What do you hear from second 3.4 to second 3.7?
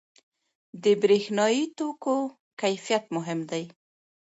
دی.